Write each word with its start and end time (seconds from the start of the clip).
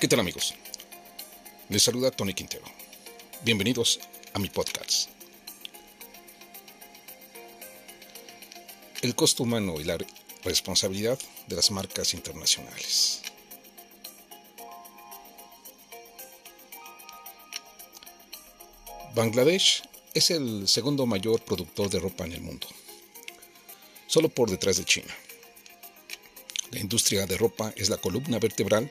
¿Qué 0.00 0.08
tal 0.08 0.20
amigos? 0.20 0.54
Les 1.68 1.82
saluda 1.82 2.10
Tony 2.10 2.32
Quintero. 2.32 2.64
Bienvenidos 3.44 4.00
a 4.32 4.38
mi 4.38 4.48
podcast. 4.48 5.10
El 9.02 9.14
costo 9.14 9.42
humano 9.42 9.78
y 9.78 9.84
la 9.84 9.98
responsabilidad 10.42 11.18
de 11.48 11.54
las 11.56 11.70
marcas 11.70 12.14
internacionales. 12.14 13.20
Bangladesh 19.14 19.82
es 20.14 20.30
el 20.30 20.66
segundo 20.66 21.04
mayor 21.04 21.44
productor 21.44 21.90
de 21.90 21.98
ropa 21.98 22.24
en 22.24 22.32
el 22.32 22.40
mundo, 22.40 22.66
solo 24.06 24.30
por 24.30 24.48
detrás 24.48 24.78
de 24.78 24.86
China. 24.86 25.14
La 26.70 26.80
industria 26.80 27.26
de 27.26 27.36
ropa 27.36 27.74
es 27.76 27.90
la 27.90 27.98
columna 27.98 28.38
vertebral 28.38 28.90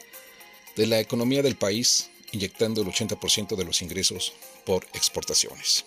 de 0.79 0.87
la 0.87 1.01
economía 1.01 1.43
del 1.43 1.57
país, 1.57 2.09
inyectando 2.31 2.81
el 2.81 2.87
80% 2.87 3.57
de 3.57 3.65
los 3.65 3.81
ingresos 3.81 4.31
por 4.65 4.87
exportaciones. 4.93 5.83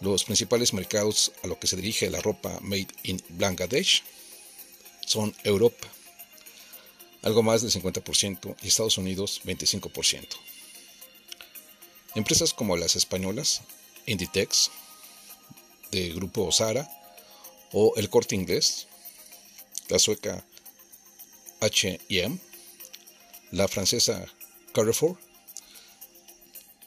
Los 0.00 0.24
principales 0.24 0.74
mercados 0.74 1.32
a 1.42 1.46
los 1.46 1.56
que 1.56 1.68
se 1.68 1.76
dirige 1.76 2.10
la 2.10 2.20
ropa 2.20 2.58
made 2.60 2.88
in 3.04 3.22
Bangladesh 3.30 4.02
son 5.06 5.34
Europa, 5.42 5.88
algo 7.22 7.42
más 7.42 7.62
del 7.62 7.70
50%, 7.70 8.56
y 8.60 8.68
Estados 8.68 8.98
Unidos 8.98 9.40
25%. 9.46 10.26
Empresas 12.14 12.52
como 12.52 12.76
las 12.76 12.94
españolas 12.94 13.62
Inditex, 14.04 14.70
de 15.92 16.12
Grupo 16.12 16.52
Zara, 16.52 16.90
o 17.72 17.94
El 17.96 18.10
Corte 18.10 18.34
Inglés, 18.34 18.86
la 19.88 19.98
sueca 19.98 20.44
H&M, 21.60 22.51
la 23.52 23.68
francesa 23.68 24.24
Carrefour, 24.72 25.18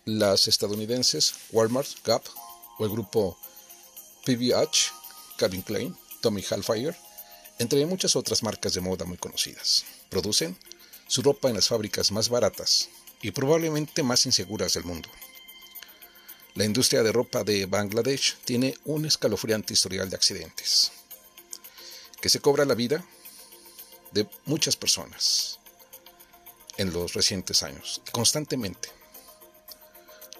las 0.05 0.47
estadounidenses 0.47 1.35
Walmart, 1.51 1.87
Gap 2.03 2.23
o 2.79 2.85
el 2.85 2.91
grupo 2.91 3.37
PVH, 4.25 4.91
Calvin 5.37 5.61
Klein, 5.61 5.95
Tommy 6.21 6.41
Hilfiger, 6.41 6.97
entre 7.59 7.85
muchas 7.85 8.15
otras 8.15 8.41
marcas 8.41 8.73
de 8.73 8.81
moda 8.81 9.05
muy 9.05 9.17
conocidas. 9.17 9.85
Producen 10.09 10.57
su 11.07 11.21
ropa 11.21 11.49
en 11.49 11.55
las 11.55 11.67
fábricas 11.67 12.11
más 12.11 12.29
baratas 12.29 12.89
y 13.21 13.29
probablemente 13.29 14.01
más 14.01 14.25
inseguras 14.25 14.73
del 14.73 14.85
mundo. 14.85 15.07
La 16.55 16.65
industria 16.65 17.03
de 17.03 17.11
ropa 17.11 17.43
de 17.43 17.67
Bangladesh 17.67 18.37
tiene 18.43 18.75
un 18.85 19.05
escalofriante 19.05 19.73
historial 19.73 20.09
de 20.09 20.15
accidentes, 20.15 20.91
que 22.19 22.29
se 22.29 22.39
cobra 22.39 22.65
la 22.65 22.73
vida 22.73 23.05
de 24.13 24.27
muchas 24.45 24.75
personas, 24.75 25.59
en 26.77 26.93
los 26.93 27.13
recientes 27.13 27.63
años, 27.63 28.01
constantemente. 28.11 28.89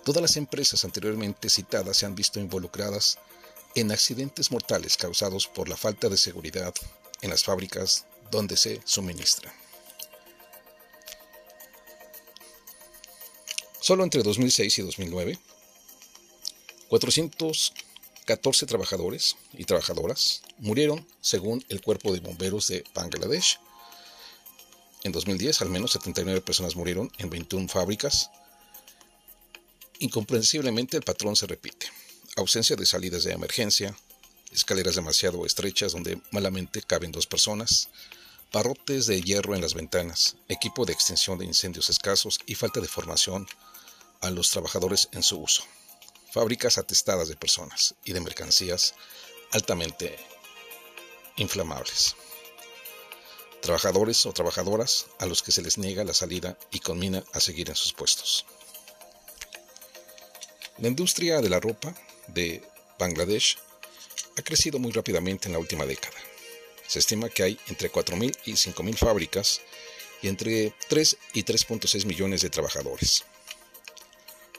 Todas 0.03 0.21
las 0.21 0.37
empresas 0.37 0.85
anteriormente 0.85 1.49
citadas 1.49 1.97
se 1.97 2.05
han 2.05 2.15
visto 2.15 2.39
involucradas 2.39 3.17
en 3.75 3.91
accidentes 3.91 4.51
mortales 4.51 4.97
causados 4.97 5.47
por 5.47 5.67
la 5.67 5.77
falta 5.77 6.09
de 6.09 6.17
seguridad 6.17 6.73
en 7.21 7.29
las 7.29 7.43
fábricas 7.43 8.05
donde 8.31 8.57
se 8.57 8.81
suministra. 8.85 9.53
Solo 13.79 14.03
entre 14.03 14.23
2006 14.23 14.79
y 14.79 14.81
2009, 14.81 15.39
414 16.89 18.65
trabajadores 18.65 19.35
y 19.53 19.65
trabajadoras 19.65 20.41
murieron 20.57 21.05
según 21.21 21.63
el 21.69 21.81
Cuerpo 21.81 22.13
de 22.13 22.19
Bomberos 22.19 22.67
de 22.67 22.83
Bangladesh 22.95 23.59
en 25.05 25.11
2010, 25.11 25.61
al 25.61 25.69
menos 25.69 25.91
79 25.91 26.41
personas 26.41 26.75
murieron 26.75 27.11
en 27.19 27.29
21 27.29 27.69
fábricas. 27.69 28.31
Incomprensiblemente 29.99 30.97
el 30.97 31.03
patrón 31.03 31.35
se 31.35 31.45
repite. 31.45 31.91
Ausencia 32.37 32.75
de 32.75 32.87
salidas 32.87 33.23
de 33.23 33.31
emergencia, 33.31 33.95
escaleras 34.51 34.95
demasiado 34.95 35.45
estrechas 35.45 35.91
donde 35.91 36.19
malamente 36.31 36.81
caben 36.81 37.11
dos 37.11 37.27
personas, 37.27 37.89
parrotes 38.51 39.05
de 39.05 39.21
hierro 39.21 39.53
en 39.53 39.61
las 39.61 39.75
ventanas, 39.75 40.37
equipo 40.49 40.85
de 40.85 40.93
extinción 40.93 41.37
de 41.37 41.45
incendios 41.45 41.91
escasos 41.91 42.39
y 42.47 42.55
falta 42.55 42.79
de 42.81 42.87
formación 42.87 43.47
a 44.21 44.31
los 44.31 44.49
trabajadores 44.49 45.09
en 45.11 45.21
su 45.21 45.39
uso. 45.39 45.63
Fábricas 46.31 46.79
atestadas 46.79 47.27
de 47.27 47.35
personas 47.35 47.93
y 48.05 48.13
de 48.13 48.21
mercancías 48.21 48.95
altamente 49.51 50.17
inflamables 51.37 52.15
trabajadores 53.65 54.27
o 54.27 54.31
trabajadoras 54.31 55.07
a 55.17 55.25
los 55.25 55.41
que 55.41 55.51
se 55.51 55.63
les 55.63 55.79
niega 55.79 56.03
la 56.03 56.13
salida 56.13 56.55
y 56.71 56.79
conmina 56.79 57.23
a 57.33 57.39
seguir 57.39 57.69
en 57.69 57.75
sus 57.75 57.93
puestos. 57.93 58.45
La 60.77 60.87
industria 60.87 61.41
de 61.41 61.49
la 61.49 61.59
ropa 61.59 61.95
de 62.27 62.61
Bangladesh 62.99 63.57
ha 64.37 64.41
crecido 64.43 64.77
muy 64.77 64.91
rápidamente 64.91 65.47
en 65.47 65.53
la 65.53 65.59
última 65.59 65.87
década. 65.87 66.15
Se 66.87 66.99
estima 66.99 67.29
que 67.29 67.41
hay 67.41 67.59
entre 67.67 67.91
4.000 67.91 68.37
y 68.45 68.51
5.000 68.53 68.97
fábricas 68.97 69.61
y 70.21 70.27
entre 70.27 70.75
3 70.87 71.17
y 71.33 71.43
3.6 71.43 72.05
millones 72.05 72.41
de 72.41 72.51
trabajadores. 72.51 73.23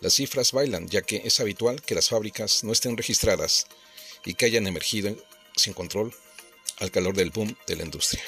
Las 0.00 0.14
cifras 0.14 0.50
bailan 0.50 0.88
ya 0.88 1.02
que 1.02 1.22
es 1.24 1.38
habitual 1.38 1.80
que 1.80 1.94
las 1.94 2.08
fábricas 2.08 2.64
no 2.64 2.72
estén 2.72 2.96
registradas 2.96 3.68
y 4.24 4.34
que 4.34 4.46
hayan 4.46 4.66
emergido 4.66 5.16
sin 5.54 5.74
control 5.74 6.12
al 6.78 6.90
calor 6.90 7.14
del 7.14 7.30
boom 7.30 7.56
de 7.68 7.76
la 7.76 7.84
industria 7.84 8.22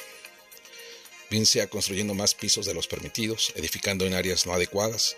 bien 1.31 1.47
sea 1.47 1.69
construyendo 1.69 2.15
más 2.15 2.35
pisos 2.35 2.67
de 2.67 2.75
los 2.75 2.87
permitidos, 2.87 3.53
edificando 3.57 4.07
en 4.07 4.15
áreas 4.15 4.47
no 4.47 4.53
adecuadas, 4.53 5.17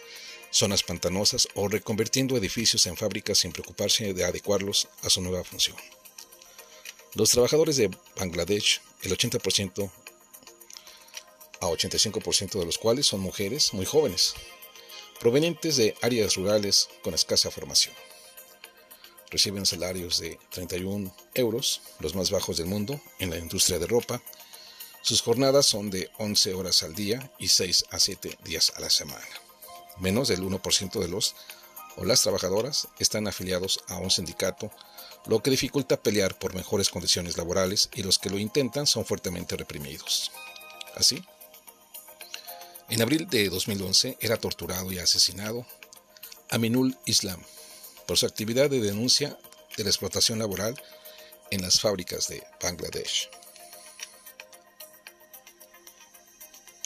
zonas 0.50 0.82
pantanosas 0.82 1.48
o 1.54 1.68
reconvirtiendo 1.68 2.36
edificios 2.36 2.86
en 2.86 2.96
fábricas 2.96 3.38
sin 3.38 3.52
preocuparse 3.52 4.12
de 4.12 4.24
adecuarlos 4.24 4.88
a 5.02 5.10
su 5.10 5.20
nueva 5.20 5.44
función. 5.44 5.76
Los 7.14 7.30
trabajadores 7.30 7.76
de 7.76 7.90
Bangladesh, 8.16 8.80
el 9.02 9.16
80% 9.16 9.90
a 11.60 11.66
85% 11.66 12.58
de 12.58 12.66
los 12.66 12.78
cuales 12.78 13.06
son 13.06 13.20
mujeres 13.20 13.72
muy 13.72 13.84
jóvenes, 13.84 14.34
provenientes 15.18 15.76
de 15.76 15.94
áreas 16.02 16.36
rurales 16.36 16.88
con 17.02 17.14
escasa 17.14 17.50
formación. 17.50 17.94
Reciben 19.30 19.66
salarios 19.66 20.18
de 20.18 20.38
31 20.50 21.14
euros, 21.34 21.82
los 22.00 22.14
más 22.14 22.30
bajos 22.30 22.56
del 22.56 22.66
mundo, 22.66 23.00
en 23.18 23.30
la 23.30 23.38
industria 23.38 23.78
de 23.78 23.86
ropa, 23.86 24.22
sus 25.02 25.22
jornadas 25.22 25.66
son 25.66 25.90
de 25.90 26.10
11 26.18 26.54
horas 26.54 26.82
al 26.82 26.94
día 26.94 27.32
y 27.38 27.48
6 27.48 27.86
a 27.90 27.98
7 27.98 28.38
días 28.44 28.72
a 28.76 28.80
la 28.80 28.90
semana. 28.90 29.24
Menos 29.98 30.28
del 30.28 30.42
1% 30.42 31.00
de 31.00 31.08
los 31.08 31.34
o 31.96 32.04
las 32.04 32.22
trabajadoras 32.22 32.88
están 32.98 33.26
afiliados 33.26 33.80
a 33.88 33.96
un 33.96 34.10
sindicato, 34.10 34.70
lo 35.26 35.42
que 35.42 35.50
dificulta 35.50 36.02
pelear 36.02 36.38
por 36.38 36.54
mejores 36.54 36.88
condiciones 36.88 37.36
laborales 37.36 37.88
y 37.94 38.02
los 38.02 38.18
que 38.18 38.30
lo 38.30 38.38
intentan 38.38 38.86
son 38.86 39.04
fuertemente 39.04 39.56
reprimidos. 39.56 40.30
Así, 40.94 41.22
en 42.88 43.02
abril 43.02 43.28
de 43.28 43.48
2011 43.48 44.18
era 44.20 44.36
torturado 44.36 44.92
y 44.92 44.98
asesinado 44.98 45.66
Aminul 46.50 46.98
Islam 47.04 47.40
por 48.06 48.18
su 48.18 48.26
actividad 48.26 48.68
de 48.68 48.80
denuncia 48.80 49.38
de 49.76 49.84
la 49.84 49.90
explotación 49.90 50.38
laboral 50.38 50.80
en 51.50 51.62
las 51.62 51.80
fábricas 51.80 52.28
de 52.28 52.42
Bangladesh. 52.60 53.30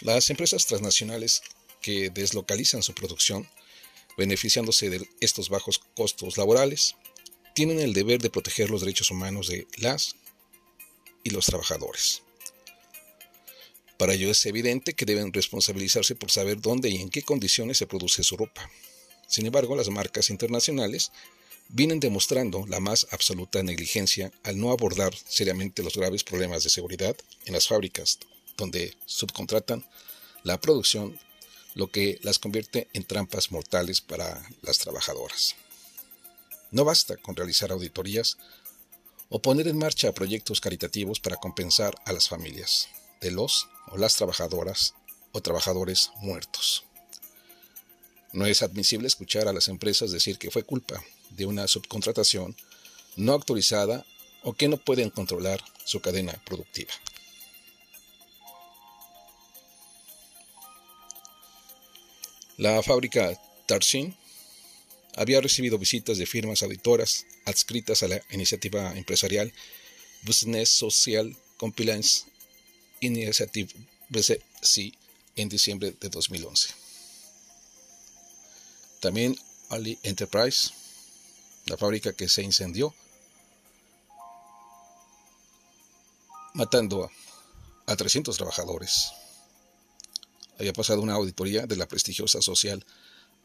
Las 0.04 0.28
empresas 0.28 0.66
transnacionales 0.66 1.40
que 1.80 2.10
deslocalizan 2.10 2.82
su 2.82 2.92
producción, 2.92 3.48
beneficiándose 4.18 4.90
de 4.90 5.08
estos 5.20 5.48
bajos 5.48 5.80
costos 5.96 6.36
laborales, 6.36 6.94
tienen 7.54 7.80
el 7.80 7.94
deber 7.94 8.20
de 8.20 8.28
proteger 8.28 8.68
los 8.68 8.82
derechos 8.82 9.10
humanos 9.10 9.48
de 9.48 9.66
las 9.78 10.16
y 11.22 11.30
los 11.30 11.46
trabajadores. 11.46 12.20
Para 13.96 14.12
ello 14.12 14.30
es 14.30 14.44
evidente 14.44 14.92
que 14.92 15.06
deben 15.06 15.32
responsabilizarse 15.32 16.14
por 16.14 16.30
saber 16.30 16.60
dónde 16.60 16.90
y 16.90 16.96
en 16.96 17.08
qué 17.08 17.22
condiciones 17.22 17.78
se 17.78 17.86
produce 17.86 18.22
su 18.24 18.36
ropa. 18.36 18.70
Sin 19.26 19.46
embargo, 19.46 19.74
las 19.74 19.88
marcas 19.88 20.28
internacionales 20.28 21.12
vienen 21.70 21.98
demostrando 21.98 22.66
la 22.66 22.78
más 22.78 23.06
absoluta 23.10 23.62
negligencia 23.62 24.30
al 24.42 24.60
no 24.60 24.70
abordar 24.70 25.14
seriamente 25.26 25.82
los 25.82 25.96
graves 25.96 26.24
problemas 26.24 26.62
de 26.62 26.68
seguridad 26.68 27.16
en 27.46 27.54
las 27.54 27.68
fábricas 27.68 28.18
donde 28.56 28.96
subcontratan 29.06 29.84
la 30.42 30.60
producción, 30.60 31.18
lo 31.74 31.88
que 31.90 32.18
las 32.22 32.38
convierte 32.38 32.88
en 32.92 33.04
trampas 33.04 33.50
mortales 33.50 34.00
para 34.00 34.46
las 34.62 34.78
trabajadoras. 34.78 35.56
No 36.70 36.84
basta 36.84 37.16
con 37.16 37.36
realizar 37.36 37.72
auditorías 37.72 38.36
o 39.28 39.40
poner 39.40 39.68
en 39.68 39.78
marcha 39.78 40.12
proyectos 40.12 40.60
caritativos 40.60 41.20
para 41.20 41.36
compensar 41.36 41.94
a 42.04 42.12
las 42.12 42.28
familias 42.28 42.88
de 43.20 43.30
los 43.30 43.68
o 43.88 43.96
las 43.96 44.16
trabajadoras 44.16 44.94
o 45.32 45.40
trabajadores 45.40 46.10
muertos. 46.16 46.84
No 48.32 48.46
es 48.46 48.62
admisible 48.62 49.06
escuchar 49.06 49.48
a 49.48 49.52
las 49.52 49.68
empresas 49.68 50.10
decir 50.10 50.38
que 50.38 50.50
fue 50.50 50.64
culpa 50.64 51.02
de 51.30 51.46
una 51.46 51.66
subcontratación 51.68 52.56
no 53.16 53.32
autorizada 53.32 54.04
o 54.42 54.52
que 54.52 54.68
no 54.68 54.76
pueden 54.76 55.10
controlar 55.10 55.64
su 55.84 56.00
cadena 56.00 56.32
productiva. 56.44 56.92
La 62.56 62.82
fábrica 62.84 63.36
Tarsin 63.66 64.16
había 65.16 65.40
recibido 65.40 65.76
visitas 65.76 66.18
de 66.18 66.26
firmas 66.26 66.62
auditoras 66.62 67.26
adscritas 67.46 68.02
a 68.02 68.08
la 68.08 68.22
iniciativa 68.30 68.96
empresarial 68.96 69.52
Business 70.22 70.68
Social 70.68 71.36
Compliance 71.56 72.24
Initiative 73.00 73.72
BCC 74.08 74.92
en 75.34 75.48
diciembre 75.48 75.96
de 76.00 76.08
2011. 76.08 76.68
También 79.00 79.36
Ali 79.70 79.98
Enterprise, 80.04 80.70
la 81.66 81.76
fábrica 81.76 82.12
que 82.12 82.28
se 82.28 82.42
incendió, 82.42 82.94
matando 86.54 87.10
a 87.86 87.96
300 87.96 88.36
trabajadores. 88.36 89.12
Había 90.58 90.72
pasado 90.72 91.00
una 91.02 91.14
auditoría 91.14 91.66
de 91.66 91.76
la 91.76 91.88
prestigiosa 91.88 92.40
social 92.40 92.84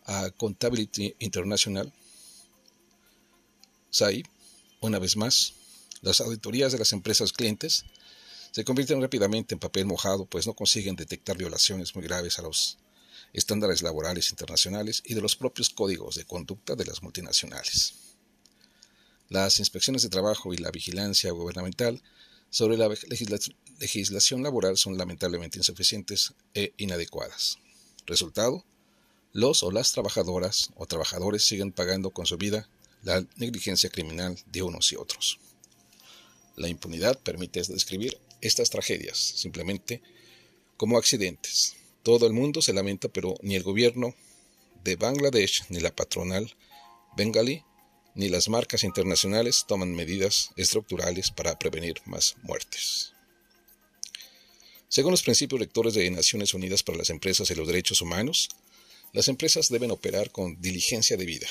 Accountability 0.05 1.15
International, 1.19 1.91
SAI, 3.89 4.23
una 4.81 4.99
vez 4.99 5.17
más, 5.17 5.53
las 6.01 6.21
auditorías 6.21 6.71
de 6.71 6.79
las 6.79 6.93
empresas 6.93 7.33
clientes 7.33 7.85
se 8.51 8.63
convierten 8.63 9.01
rápidamente 9.01 9.53
en 9.53 9.59
papel 9.59 9.85
mojado, 9.85 10.25
pues 10.25 10.47
no 10.47 10.53
consiguen 10.53 10.95
detectar 10.95 11.37
violaciones 11.37 11.95
muy 11.95 12.03
graves 12.03 12.39
a 12.39 12.41
los 12.41 12.77
estándares 13.33 13.81
laborales 13.81 14.31
internacionales 14.31 15.03
y 15.05 15.13
de 15.13 15.21
los 15.21 15.35
propios 15.35 15.69
códigos 15.69 16.15
de 16.15 16.25
conducta 16.25 16.75
de 16.75 16.85
las 16.85 17.03
multinacionales. 17.03 17.93
Las 19.29 19.59
inspecciones 19.59 20.01
de 20.01 20.09
trabajo 20.09 20.53
y 20.53 20.57
la 20.57 20.71
vigilancia 20.71 21.31
gubernamental 21.31 22.01
sobre 22.49 22.77
la 22.77 22.89
legislación 23.79 24.43
laboral 24.43 24.77
son 24.77 24.97
lamentablemente 24.97 25.57
insuficientes 25.57 26.33
e 26.53 26.73
inadecuadas. 26.77 27.59
Resultado, 28.05 28.65
los 29.33 29.61
o 29.63 29.71
las 29.71 29.91
trabajadoras 29.91 30.71
o 30.75 30.87
trabajadores 30.87 31.45
siguen 31.45 31.71
pagando 31.71 32.09
con 32.09 32.25
su 32.25 32.37
vida 32.37 32.67
la 33.03 33.25
negligencia 33.35 33.89
criminal 33.89 34.37
de 34.47 34.63
unos 34.63 34.91
y 34.91 34.95
otros. 34.95 35.39
La 36.55 36.67
impunidad 36.67 37.19
permite 37.19 37.61
describir 37.61 38.17
estas 38.41 38.69
tragedias 38.69 39.17
simplemente 39.17 40.01
como 40.77 40.97
accidentes. 40.97 41.75
Todo 42.03 42.25
el 42.25 42.33
mundo 42.33 42.61
se 42.61 42.73
lamenta, 42.73 43.07
pero 43.09 43.35
ni 43.41 43.55
el 43.55 43.63
gobierno 43.63 44.15
de 44.83 44.95
Bangladesh, 44.95 45.65
ni 45.69 45.79
la 45.79 45.95
patronal 45.95 46.55
bengalí, 47.15 47.63
ni 48.15 48.29
las 48.29 48.49
marcas 48.49 48.83
internacionales 48.83 49.65
toman 49.67 49.95
medidas 49.95 50.51
estructurales 50.55 51.31
para 51.31 51.57
prevenir 51.57 52.01
más 52.05 52.35
muertes. 52.43 53.13
Según 54.87 55.11
los 55.11 55.23
principios 55.23 55.61
rectores 55.61 55.93
de 55.93 56.09
Naciones 56.09 56.53
Unidas 56.53 56.81
para 56.81 56.97
las 56.97 57.11
Empresas 57.11 57.49
y 57.51 57.55
los 57.55 57.67
Derechos 57.67 58.01
Humanos, 58.01 58.49
las 59.13 59.27
empresas 59.27 59.69
deben 59.69 59.91
operar 59.91 60.31
con 60.31 60.59
diligencia 60.61 61.15
debida, 61.15 61.47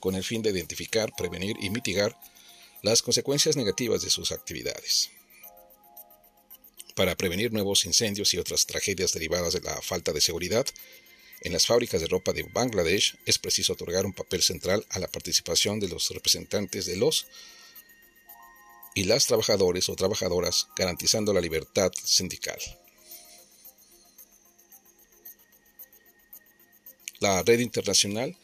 con 0.00 0.14
el 0.14 0.24
fin 0.24 0.42
de 0.42 0.50
identificar, 0.50 1.12
prevenir 1.16 1.56
y 1.60 1.70
mitigar 1.70 2.18
las 2.82 3.02
consecuencias 3.02 3.56
negativas 3.56 4.02
de 4.02 4.10
sus 4.10 4.32
actividades. 4.32 5.10
Para 6.94 7.16
prevenir 7.16 7.52
nuevos 7.52 7.84
incendios 7.84 8.34
y 8.34 8.38
otras 8.38 8.66
tragedias 8.66 9.12
derivadas 9.12 9.52
de 9.52 9.60
la 9.60 9.80
falta 9.82 10.12
de 10.12 10.20
seguridad, 10.20 10.66
en 11.42 11.52
las 11.52 11.66
fábricas 11.66 12.00
de 12.00 12.06
ropa 12.06 12.32
de 12.32 12.42
Bangladesh 12.42 13.16
es 13.26 13.38
preciso 13.38 13.74
otorgar 13.74 14.06
un 14.06 14.12
papel 14.12 14.42
central 14.42 14.84
a 14.90 14.98
la 14.98 15.08
participación 15.08 15.80
de 15.80 15.88
los 15.88 16.10
representantes 16.10 16.86
de 16.86 16.96
los 16.96 17.26
y 18.94 19.04
las 19.04 19.26
trabajadores 19.26 19.88
o 19.88 19.96
trabajadoras, 19.96 20.68
garantizando 20.76 21.32
la 21.32 21.40
libertad 21.40 21.92
sindical. 22.02 22.58
la 27.20 27.42
red 27.42 27.60
internacional 27.60 28.36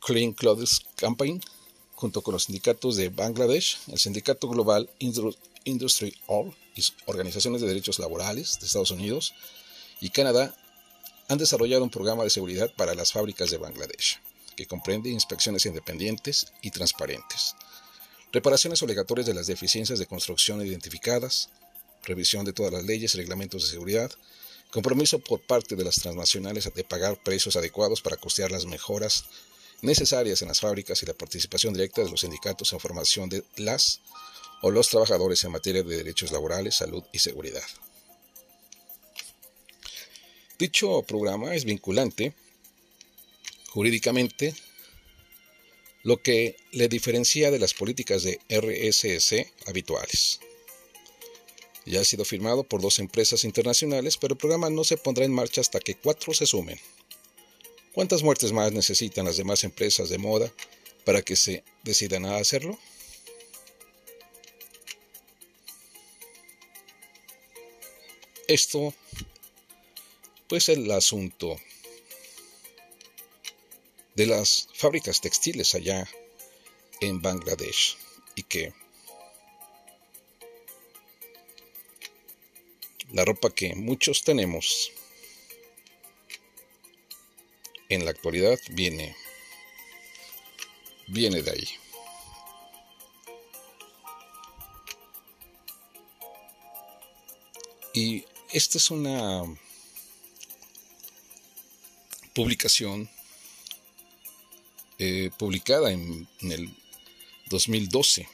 Clean 0.00 0.32
Clothes 0.32 0.82
Campaign, 0.96 1.40
junto 1.94 2.22
con 2.22 2.32
los 2.32 2.44
sindicatos 2.44 2.96
de 2.96 3.08
Bangladesh, 3.08 3.78
el 3.88 3.98
Sindicato 3.98 4.48
Global 4.48 4.88
Industry 5.64 6.14
All 6.26 6.54
y 6.74 6.82
organizaciones 7.06 7.60
de 7.60 7.68
derechos 7.68 7.98
laborales 7.98 8.60
de 8.60 8.66
Estados 8.66 8.90
Unidos 8.90 9.34
y 10.00 10.10
Canadá, 10.10 10.54
han 11.28 11.38
desarrollado 11.38 11.84
un 11.84 11.90
programa 11.90 12.24
de 12.24 12.30
seguridad 12.30 12.72
para 12.76 12.94
las 12.94 13.12
fábricas 13.12 13.50
de 13.50 13.58
Bangladesh, 13.58 14.20
que 14.56 14.66
comprende 14.66 15.10
inspecciones 15.10 15.66
independientes 15.66 16.52
y 16.62 16.70
transparentes, 16.70 17.54
reparaciones 18.32 18.82
obligatorias 18.82 19.26
de 19.26 19.34
las 19.34 19.46
deficiencias 19.46 19.98
de 19.98 20.06
construcción 20.06 20.64
identificadas, 20.64 21.50
revisión 22.04 22.44
de 22.44 22.52
todas 22.52 22.72
las 22.72 22.84
leyes 22.84 23.14
y 23.14 23.18
reglamentos 23.18 23.62
de 23.64 23.70
seguridad, 23.70 24.10
Compromiso 24.70 25.18
por 25.20 25.40
parte 25.40 25.76
de 25.76 25.84
las 25.84 25.96
transnacionales 25.96 26.70
de 26.74 26.84
pagar 26.84 27.16
precios 27.22 27.56
adecuados 27.56 28.02
para 28.02 28.16
costear 28.16 28.50
las 28.50 28.66
mejoras 28.66 29.24
necesarias 29.82 30.42
en 30.42 30.48
las 30.48 30.60
fábricas 30.60 31.02
y 31.02 31.06
la 31.06 31.14
participación 31.14 31.72
directa 31.72 32.02
de 32.02 32.10
los 32.10 32.20
sindicatos 32.20 32.72
en 32.72 32.80
formación 32.80 33.28
de 33.28 33.44
las 33.56 34.00
o 34.62 34.70
los 34.70 34.88
trabajadores 34.88 35.44
en 35.44 35.52
materia 35.52 35.82
de 35.82 35.96
derechos 35.96 36.32
laborales, 36.32 36.76
salud 36.76 37.04
y 37.12 37.20
seguridad. 37.20 37.62
Dicho 40.58 41.02
programa 41.02 41.54
es 41.54 41.64
vinculante 41.64 42.32
jurídicamente, 43.68 44.54
lo 46.02 46.22
que 46.22 46.56
le 46.72 46.88
diferencia 46.88 47.50
de 47.50 47.58
las 47.58 47.74
políticas 47.74 48.22
de 48.22 48.40
RSS 48.48 49.52
habituales. 49.66 50.40
Ya 51.84 52.00
ha 52.00 52.04
sido 52.04 52.24
firmado 52.24 52.64
por 52.64 52.80
dos 52.80 52.98
empresas 53.00 53.44
internacionales, 53.44 54.16
pero 54.16 54.32
el 54.32 54.38
programa 54.38 54.70
no 54.70 54.82
se 54.82 54.96
pondrá 54.96 55.26
en 55.26 55.34
marcha 55.34 55.60
hasta 55.60 55.78
que 55.78 55.94
cuatro 55.94 56.32
se 56.32 56.46
sumen. 56.46 56.80
¿Cuántas 57.92 58.22
muertes 58.22 58.52
más 58.52 58.72
necesitan 58.72 59.26
las 59.26 59.36
demás 59.36 59.62
empresas 59.62 60.08
de 60.08 60.16
moda 60.16 60.50
para 61.04 61.20
que 61.20 61.36
se 61.36 61.62
decidan 61.82 62.24
a 62.24 62.38
hacerlo? 62.38 62.78
Esto, 68.48 68.94
pues 70.48 70.68
el 70.68 70.90
asunto 70.90 71.60
de 74.14 74.26
las 74.26 74.68
fábricas 74.74 75.20
textiles 75.20 75.74
allá 75.74 76.08
en 77.00 77.20
Bangladesh 77.20 77.96
y 78.34 78.42
que 78.42 78.72
la 83.12 83.24
ropa 83.24 83.50
que 83.50 83.74
muchos 83.74 84.22
tenemos 84.22 84.92
en 87.88 88.04
la 88.04 88.10
actualidad 88.10 88.58
viene 88.70 89.16
viene 91.08 91.42
de 91.42 91.50
ahí. 91.50 91.68
Y 97.94 98.24
esta 98.52 98.76
es 98.76 98.90
una 98.90 99.44
publicación 102.36 103.08
eh, 104.98 105.30
publicada 105.38 105.90
en, 105.90 106.28
el 106.42 106.76
2012 107.48 108.28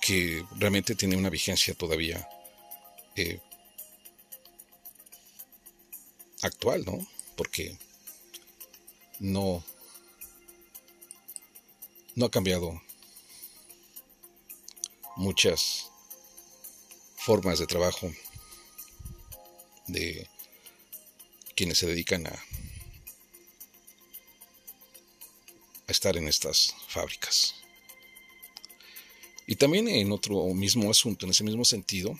que 0.00 0.46
realmente 0.56 0.94
tiene 0.94 1.16
una 1.16 1.28
vigencia 1.28 1.74
todavía 1.74 2.28
eh, 3.16 3.40
actual, 6.42 6.84
¿no? 6.84 7.04
Porque 7.36 7.76
no, 9.18 9.64
no 12.14 12.26
ha 12.26 12.30
cambiado 12.30 12.80
muchas 15.16 15.90
formas 17.16 17.58
de 17.58 17.66
trabajo 17.66 18.08
de 19.88 20.28
quienes 21.58 21.78
se 21.78 21.88
dedican 21.88 22.24
a, 22.24 22.44
estar 25.88 26.16
en 26.16 26.28
estas 26.28 26.72
fábricas. 26.86 27.56
Y 29.44 29.56
también 29.56 29.88
en 29.88 30.12
otro 30.12 30.54
mismo 30.54 30.88
asunto, 30.88 31.26
en 31.26 31.30
ese 31.30 31.42
mismo 31.42 31.64
sentido, 31.64 32.16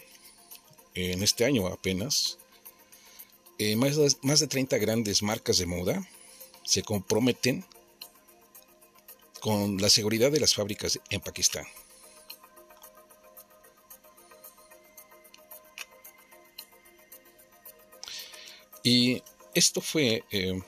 en 0.95 1.23
este 1.23 1.45
año 1.45 1.69
apenas, 1.69 2.39
eh, 3.59 3.77
más, 3.77 3.95
de, 3.95 4.13
más 4.23 4.41
de 4.41 4.49
30 4.49 4.77
grandes 4.79 5.23
marcas 5.23 5.59
de 5.59 5.67
moda 5.67 6.09
se 6.65 6.83
comprometen 6.83 7.65
con 9.39 9.81
la 9.81 9.89
seguridad 9.89 10.33
de 10.33 10.41
las 10.41 10.55
fábricas 10.55 10.99
en 11.11 11.21
Pakistán. 11.21 11.65
Esto 19.59 19.81
fue 19.81 20.25
eh, 20.31 20.59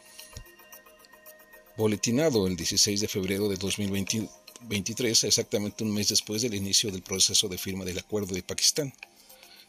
boletinado 1.76 2.46
el 2.46 2.56
16 2.56 3.00
de 3.00 3.08
febrero 3.08 3.48
de 3.48 3.56
2021 3.56 4.28
23, 4.62 5.24
exactamente 5.24 5.84
un 5.84 5.94
mes 5.94 6.08
después 6.08 6.42
del 6.42 6.54
inicio 6.54 6.90
del 6.90 7.02
proceso 7.02 7.48
de 7.48 7.58
firma 7.58 7.84
del 7.84 7.98
acuerdo 7.98 8.34
de 8.34 8.42
Pakistán, 8.42 8.92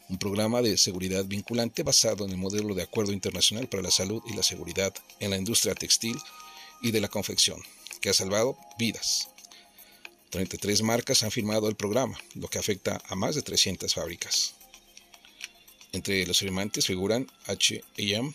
un 0.09 0.17
programa 0.17 0.61
de 0.61 0.77
seguridad 0.77 1.23
vinculante 1.25 1.83
basado 1.83 2.25
en 2.25 2.31
el 2.31 2.37
modelo 2.37 2.75
de 2.75 2.83
Acuerdo 2.83 3.13
Internacional 3.13 3.67
para 3.69 3.83
la 3.83 3.91
Salud 3.91 4.21
y 4.27 4.33
la 4.33 4.43
Seguridad 4.43 4.93
en 5.19 5.29
la 5.29 5.37
Industria 5.37 5.75
Textil 5.75 6.17
y 6.81 6.91
de 6.91 6.99
la 6.99 7.07
Confección, 7.07 7.61
que 8.01 8.09
ha 8.09 8.13
salvado 8.13 8.57
vidas. 8.77 9.29
33 10.31 10.81
marcas 10.81 11.23
han 11.23 11.31
firmado 11.31 11.69
el 11.69 11.75
programa, 11.75 12.17
lo 12.35 12.47
que 12.47 12.59
afecta 12.59 13.01
a 13.07 13.15
más 13.15 13.35
de 13.35 13.41
300 13.41 13.93
fábricas. 13.93 14.55
Entre 15.93 16.25
los 16.25 16.39
firmantes 16.39 16.85
figuran 16.85 17.29
H&M, 17.47 18.33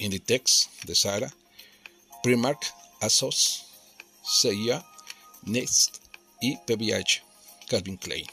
Inditex, 0.00 0.70
de 0.84 0.94
Zara, 0.94 1.32
Primark, 2.22 2.60
ASOS, 3.00 3.66
CIA, 4.24 4.84
Next 5.42 5.98
y 6.40 6.56
PBH, 6.56 7.22
Calvin 7.68 7.96
Klein. 7.96 8.26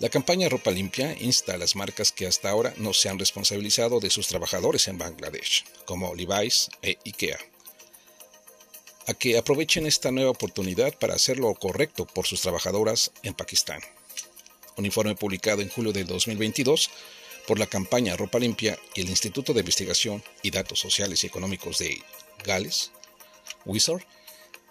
La 0.00 0.08
campaña 0.08 0.48
Ropa 0.48 0.70
Limpia 0.70 1.14
insta 1.20 1.52
a 1.52 1.58
las 1.58 1.76
marcas 1.76 2.10
que 2.10 2.26
hasta 2.26 2.48
ahora 2.48 2.72
no 2.78 2.94
se 2.94 3.10
han 3.10 3.18
responsabilizado 3.18 4.00
de 4.00 4.08
sus 4.08 4.28
trabajadores 4.28 4.88
en 4.88 4.96
Bangladesh, 4.96 5.66
como 5.84 6.14
Levi's 6.14 6.70
e 6.80 6.96
IKEA, 7.04 7.38
a 9.06 9.12
que 9.12 9.36
aprovechen 9.36 9.86
esta 9.86 10.10
nueva 10.10 10.30
oportunidad 10.30 10.98
para 10.98 11.14
hacer 11.14 11.38
lo 11.38 11.54
correcto 11.54 12.06
por 12.06 12.26
sus 12.26 12.40
trabajadoras 12.40 13.12
en 13.22 13.34
Pakistán. 13.34 13.82
Un 14.78 14.86
informe 14.86 15.14
publicado 15.14 15.60
en 15.60 15.68
julio 15.68 15.92
de 15.92 16.04
2022 16.04 16.90
por 17.46 17.58
la 17.58 17.66
campaña 17.66 18.16
Ropa 18.16 18.38
Limpia 18.38 18.78
y 18.94 19.02
el 19.02 19.10
Instituto 19.10 19.52
de 19.52 19.60
Investigación 19.60 20.22
y 20.42 20.50
Datos 20.50 20.80
Sociales 20.80 21.22
y 21.22 21.26
Económicos 21.26 21.78
de 21.78 22.02
Gales, 22.44 22.90
WISOR, 23.64 24.04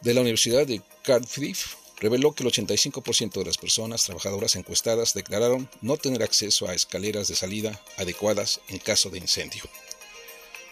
de 0.02 0.14
la 0.14 0.22
Universidad 0.22 0.66
de 0.66 0.82
Cardiff 1.04 1.76
reveló 2.00 2.34
que 2.34 2.44
el 2.44 2.50
85% 2.50 3.34
de 3.40 3.46
las 3.46 3.58
personas 3.58 4.06
trabajadoras 4.06 4.56
encuestadas 4.56 5.14
declararon 5.14 5.70
no 5.82 5.98
tener 5.98 6.24
acceso 6.24 6.68
a 6.68 6.74
escaleras 6.74 7.28
de 7.28 7.36
salida 7.36 7.82
adecuadas 7.98 8.62
en 8.70 8.80
caso 8.80 9.10
de 9.10 9.18
incendio. 9.18 9.64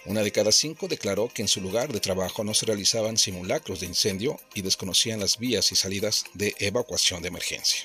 Una 0.06 0.24
de 0.24 0.32
cada 0.32 0.54
cinco 0.54 0.88
declaró 0.88 1.27
que 1.27 1.42
en 1.42 1.50
su 1.50 1.60
lugar 1.60 1.92
de 1.92 2.00
trabajo 2.00 2.46
no 2.46 2.54
se 2.54 2.66
realizaban 2.66 3.18
simulacros 3.18 3.82
de 3.82 3.88
incendio 3.88 4.39
y 4.54 4.62
desconocían 4.62 5.20
las 5.20 5.38
vías 5.38 5.72
y 5.74 5.75
salidas 5.75 6.24
de 6.34 6.56
evacuación 6.60 7.22
de 7.22 7.27
emergencia. 7.27 7.82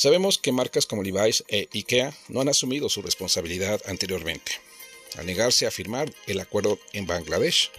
Sabemos 0.00 0.38
que 0.38 0.50
marcas 0.50 0.86
como 0.86 1.02
Levi's 1.02 1.44
e 1.48 1.68
IKEA 1.74 2.16
no 2.28 2.40
han 2.40 2.48
asumido 2.48 2.88
su 2.88 3.02
responsabilidad 3.02 3.82
anteriormente, 3.84 4.52
al 5.18 5.26
negarse 5.26 5.66
a 5.66 5.70
firmar 5.70 6.10
el 6.26 6.40
acuerdo 6.40 6.78
en 6.94 7.06
Bangladesh 7.06 7.70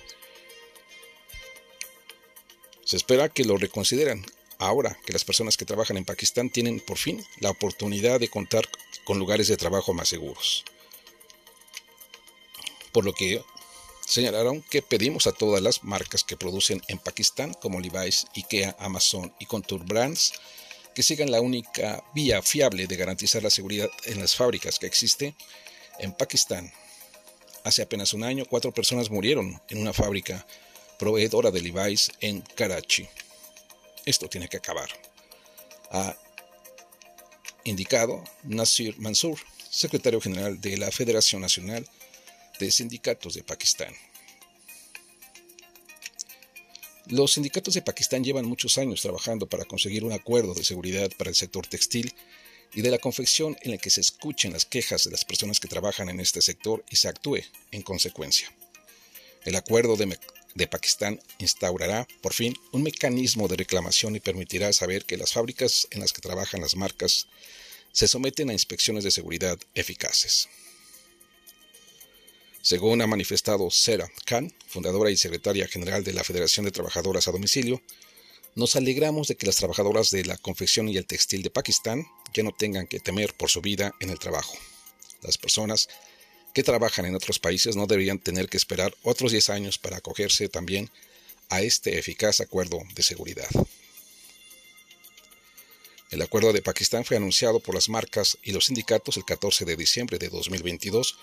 se 2.86 2.96
espera 2.96 3.28
que 3.28 3.44
lo 3.44 3.58
reconsideren 3.58 4.24
ahora 4.60 5.00
que 5.04 5.13
las 5.13 5.25
personas 5.25 5.58
que 5.58 5.66
trabajan 5.66 5.98
en 5.98 6.06
Pakistán 6.06 6.51
tienen 6.51 6.80
por 6.80 7.00
fin 7.00 7.25
la 7.40 7.50
oportunidad 7.50 8.20
de 8.20 8.30
contar 8.30 8.70
con 9.04 9.18
lugares 9.18 9.48
de 9.48 9.58
trabajo 9.58 9.92
más 9.96 10.10
seguros. 10.10 10.63
Por 12.92 13.04
lo 13.04 13.13
que 13.13 13.44
señalaron 14.06 14.62
que 14.62 14.84
pedimos 14.84 15.25
a 15.25 15.32
todas 15.32 15.63
las 15.63 15.84
marcas 15.84 16.24
que 16.24 16.38
producen 16.38 16.84
en 16.88 17.00
Pakistán, 17.00 17.56
como 17.56 17.80
Levi's, 17.80 18.28
IKEA, 18.36 18.75
Amazon 18.78 19.34
y 19.40 19.48
Contour 19.48 19.84
Brands, 19.86 20.34
que 20.94 21.04
sigan 21.04 21.32
la 21.32 21.42
única 21.42 22.04
vía 22.14 22.42
fiable 22.42 22.88
de 22.88 22.96
garantizar 22.98 23.44
la 23.44 23.50
seguridad 23.50 23.90
en 24.06 24.20
las 24.20 24.36
fábricas 24.36 24.80
que 24.80 24.88
existe 24.88 25.36
en 26.00 26.14
Pakistán. 26.14 26.72
Hace 27.64 27.84
apenas 27.84 28.14
un 28.14 28.24
año, 28.24 28.46
cuatro 28.46 28.74
personas 28.74 29.10
murieron 29.10 29.62
en 29.70 29.80
una 29.80 29.94
fábrica 29.94 30.46
proveedora 30.98 31.52
de 31.52 31.62
Levi's 31.62 32.12
en 32.20 32.42
Karachi. 32.42 33.08
Esto 34.06 34.28
tiene 34.28 34.48
que 34.48 34.58
acabar. 34.58 34.90
Ha 35.92 36.16
indicado 37.64 38.24
Nasir 38.44 38.98
Mansur, 38.98 39.38
secretario 39.70 40.20
general 40.20 40.60
de 40.60 40.78
la 40.78 40.92
Federación 40.92 41.42
Nacional 41.42 41.88
de 42.60 42.72
Sindicatos 42.72 43.36
de 43.36 43.44
Pakistán. 43.44 43.94
Los 47.08 47.34
sindicatos 47.34 47.74
de 47.74 47.81
Pakistán 47.81 48.24
llevan 48.24 48.46
muchos 48.46 48.77
años 48.77 49.01
trabajando 49.01 49.48
para 49.48 49.65
conseguir 49.65 50.03
un 50.03 50.12
acuerdo 50.12 50.53
de 50.53 50.63
seguridad 50.63 51.10
para 51.17 51.29
el 51.29 51.36
sector 51.36 51.65
textil 51.65 52.13
y 52.74 52.81
de 52.81 52.91
la 52.91 53.00
confección 53.00 53.58
en 53.63 53.74
el 53.74 53.79
que 53.79 53.89
se 53.89 54.01
escuchen 54.01 54.53
las 54.53 54.65
quejas 54.65 55.03
de 55.03 55.12
las 55.12 55.25
personas 55.25 55.60
que 55.60 55.67
trabajan 55.67 56.10
en 56.10 56.20
este 56.20 56.41
sector 56.41 56.86
y 56.89 56.96
se 56.96 57.08
actúe 57.08 57.39
en 57.72 57.81
consecuencia. 57.81 58.53
El 59.43 59.55
acuerdo 59.55 59.98
de, 59.98 60.17
de 60.53 60.67
Pakistán 60.67 61.20
instaurará, 61.39 62.08
por 62.22 62.34
fin, 62.34 62.55
un 62.72 62.84
mecanismo 62.84 63.48
de 63.48 63.58
reclamación 63.58 64.15
y 64.15 64.20
permitirá 64.20 64.72
saber 64.72 65.03
que 65.03 65.17
las 65.17 65.34
fábricas 65.34 65.88
en 65.91 66.01
las 66.01 66.13
que 66.13 66.22
trabajan 66.22 66.62
las 66.62 66.75
marcas 66.75 67.27
se 67.91 68.08
someten 68.08 68.50
a 68.50 68.53
inspecciones 68.53 69.03
de 69.03 69.12
seguridad 69.12 69.58
eficaces. 69.74 70.48
Según 72.62 73.01
ha 73.01 73.08
manifestado 73.08 73.72
Sera 73.72 74.08
Khan, 74.25 74.53
fundadora 74.68 75.10
y 75.10 75.18
secretaria 75.18 75.68
general 75.68 76.03
de 76.03 76.13
la 76.13 76.24
Federación 76.24 76.65
de 76.65 76.72
Trabajadoras 76.72 77.27
a 77.27 77.32
Domicilio, 77.32 77.82
nos 78.53 78.75
alegramos 78.75 79.27
de 79.27 79.36
que 79.36 79.48
las 79.48 79.56
trabajadoras 79.56 80.12
de 80.12 80.25
la 80.25 80.38
confección 80.38 80.88
y 80.88 80.98
el 80.98 81.08
textil 81.08 81.41
de 81.41 81.50
Pakistán 81.50 82.06
ya 82.34 82.44
no 82.44 82.51
tengan 82.51 82.86
que 82.86 83.00
temer 83.00 83.34
por 83.34 83.50
su 83.50 83.62
vida 83.62 83.94
en 84.00 84.12
el 84.12 84.20
trabajo. 84.20 84.53
Las 85.24 85.38
personas 85.38 85.89
que 86.53 86.62
trabajan 86.62 87.06
en 87.06 87.15
otros 87.15 87.39
países 87.39 87.75
no 87.75 87.88
deberían 87.88 88.20
tener 88.20 88.48
que 88.48 88.58
esperar 88.58 88.94
otros 89.03 89.32
10 89.32 89.50
años 89.50 89.77
para 89.77 89.98
acogerse 89.98 90.48
también 90.48 90.91
a 91.50 91.62
este 91.62 91.98
eficaz 91.98 92.41
acuerdo 92.41 92.80
de 92.94 93.03
seguridad. 93.03 93.50
El 96.12 96.22
acuerdo 96.22 96.51
de 96.53 96.62
Pakistán 96.62 97.06
fue 97.06 97.18
anunciado 97.18 97.60
por 97.62 97.74
las 97.74 97.89
marcas 97.89 98.38
y 98.44 98.51
los 98.51 98.65
sindicatos 98.65 99.18
el 99.18 99.25
14 99.25 99.65
de 99.65 99.77
diciembre 99.77 100.20
de 100.20 100.30
2022 100.30 101.18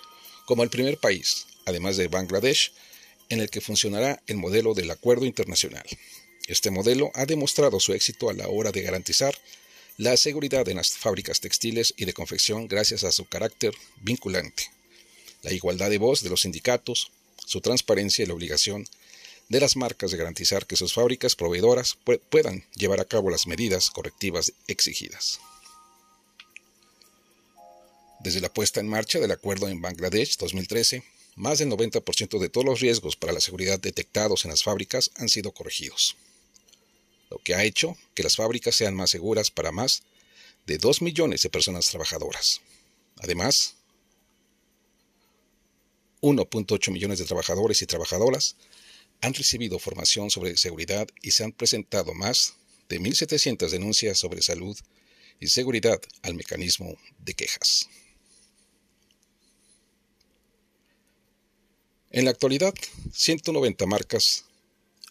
como 0.49 0.63
el 0.63 0.71
primer 0.71 0.97
país, 0.97 1.45
además 1.67 1.95
de 1.95 2.07
Bangladesh, 2.07 2.71
en 3.29 3.39
el 3.39 3.51
que 3.51 3.61
funcionará 3.61 4.19
el 4.25 4.37
modelo 4.37 4.73
del 4.73 4.89
acuerdo 4.89 5.27
internacional. 5.27 5.85
Este 6.47 6.71
modelo 6.71 7.11
ha 7.13 7.27
demostrado 7.27 7.79
su 7.79 7.93
éxito 7.93 8.31
a 8.31 8.33
la 8.33 8.47
hora 8.47 8.71
de 8.71 8.81
garantizar 8.81 9.37
la 9.97 10.17
seguridad 10.17 10.67
en 10.67 10.77
las 10.77 10.89
fábricas 10.97 11.39
textiles 11.39 11.93
y 11.97 12.05
de 12.05 12.13
confección 12.13 12.67
gracias 12.67 13.03
a 13.03 13.11
su 13.11 13.25
carácter 13.25 13.75
vinculante 14.01 14.71
la 15.43 15.53
igualdad 15.53 15.91
de 15.91 15.99
voz 15.99 16.23
de 16.23 16.31
los 16.31 16.41
sindicatos, 16.41 17.11
su 17.45 17.61
transparencia 17.61 18.23
y 18.23 18.25
la 18.25 18.33
obligación 18.33 18.87
de 19.49 19.59
las 19.59 19.75
marcas 19.75 20.09
de 20.09 20.17
garantizar 20.17 20.65
que 20.65 20.75
sus 20.75 20.95
fábricas 20.95 21.35
proveedoras 21.35 21.95
puedan 22.31 22.65
llevar 22.73 23.01
a 23.01 23.05
cabo 23.05 23.29
las 23.29 23.45
medidas 23.45 23.91
correctivas 23.91 24.51
exigidas. 24.67 25.39
Desde 28.19 28.41
la 28.41 28.53
puesta 28.53 28.81
en 28.81 28.87
marcha 28.87 29.19
del 29.19 29.31
acuerdo 29.31 29.69
en 29.69 29.81
Bangladesh 29.81 30.37
2013, 30.37 31.03
más 31.35 31.59
del 31.59 31.69
90% 31.69 32.37
de 32.39 32.49
todos 32.49 32.65
los 32.65 32.81
riesgos 32.81 33.15
para 33.15 33.31
la 33.31 33.39
seguridad 33.39 33.79
detectados 33.79 34.43
en 34.43 34.51
las 34.51 34.63
fábricas 34.63 35.11
han 35.15 35.29
sido 35.29 35.53
corregidos, 35.53 36.17
lo 37.29 37.37
que 37.37 37.55
ha 37.55 37.63
hecho 37.63 37.95
que 38.15 38.23
las 38.23 38.35
fábricas 38.35 38.75
sean 38.75 38.93
más 38.93 39.11
seguras 39.11 39.51
para 39.51 39.71
más 39.71 40.03
de 40.67 40.77
2 40.77 41.01
millones 41.01 41.43
de 41.43 41.49
personas 41.49 41.87
trabajadoras. 41.87 42.59
Además, 43.21 43.75
1.8 46.21 46.91
millones 46.91 47.19
de 47.19 47.25
trabajadores 47.25 47.81
y 47.81 47.85
trabajadoras 47.85 48.57
han 49.21 49.33
recibido 49.33 49.79
formación 49.79 50.29
sobre 50.29 50.57
seguridad 50.57 51.07
y 51.21 51.31
se 51.31 51.45
han 51.45 51.53
presentado 51.53 52.13
más 52.13 52.55
de 52.89 52.99
1.700 52.99 53.69
denuncias 53.69 54.19
sobre 54.19 54.41
salud 54.41 54.77
y 55.39 55.47
seguridad 55.47 56.01
al 56.21 56.33
mecanismo 56.33 56.97
de 57.19 57.33
quejas. 57.33 57.87
En 62.11 62.25
la 62.25 62.31
actualidad, 62.31 62.73
190 63.13 63.85
marcas 63.85 64.45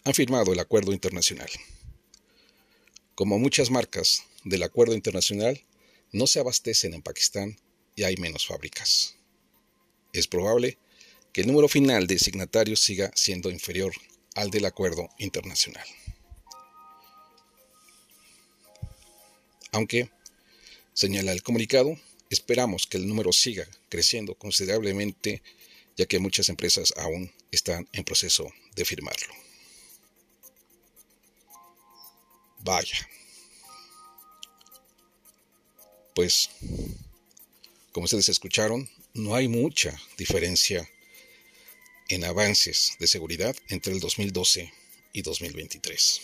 han 0.03 0.13
firmado 0.13 0.51
el 0.51 0.59
acuerdo 0.59 0.91
internacional. 0.91 1.49
Como 3.15 3.39
muchas 3.39 3.71
marcas 3.71 4.23
del 4.43 4.63
acuerdo 4.63 4.93
internacional, 4.93 5.63
no 6.11 6.27
se 6.27 6.41
abastecen 6.41 6.93
en 6.93 7.01
Pakistán 7.01 7.57
y 7.95 8.03
hay 8.03 8.17
menos 8.17 8.45
fábricas. 8.45 9.15
Es 10.11 10.27
probable 10.27 10.77
que 11.31 11.41
el 11.41 11.47
número 11.47 11.69
final 11.69 12.05
de 12.05 12.19
signatarios 12.19 12.81
siga 12.81 13.11
siendo 13.15 13.49
inferior 13.49 13.93
al 14.35 14.51
del 14.51 14.65
acuerdo 14.65 15.09
internacional. 15.19 15.87
Aunque, 19.71 20.09
señala 20.93 21.31
el 21.31 21.43
comunicado, 21.43 21.97
esperamos 22.29 22.87
que 22.87 22.97
el 22.97 23.07
número 23.07 23.31
siga 23.31 23.65
creciendo 23.87 24.35
considerablemente 24.35 25.41
ya 25.99 26.05
que 26.05 26.17
muchas 26.17 26.47
empresas 26.47 26.93
aún 26.95 27.29
están 27.51 27.85
en 27.91 28.05
proceso 28.05 28.49
de 28.73 28.85
firmarlo. 28.85 29.33
Vaya. 32.59 33.09
Pues, 36.15 36.51
como 37.91 38.05
ustedes 38.05 38.29
escucharon, 38.29 38.89
no 39.13 39.35
hay 39.35 39.49
mucha 39.49 39.93
diferencia 40.17 40.89
en 42.07 42.23
avances 42.23 42.93
de 42.97 43.07
seguridad 43.07 43.53
entre 43.67 43.91
el 43.91 43.99
2012 43.99 44.71
y 45.11 45.21
2023. 45.21 46.21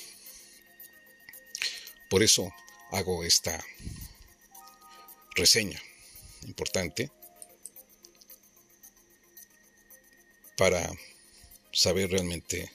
Por 2.10 2.24
eso 2.24 2.50
hago 2.92 3.26
esta 3.26 3.62
reseña 5.36 5.82
importante 6.48 7.12
para 10.58 10.92
saber 11.72 12.12
realmente 12.12 12.72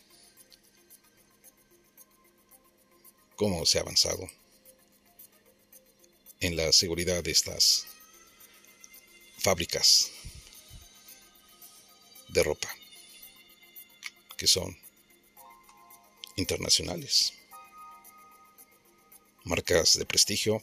cómo 3.36 3.64
se 3.64 3.78
ha 3.78 3.82
avanzado 3.82 4.28
en 6.40 6.56
la 6.56 6.72
seguridad 6.72 7.22
de 7.22 7.30
estas 7.30 7.86
fábricas 9.38 10.10
de 12.28 12.42
ropa 12.42 12.68
que 14.36 14.46
son 14.46 14.76
internacionales, 16.36 17.34
marcas 19.44 19.98
de 19.98 20.06
prestigio, 20.06 20.62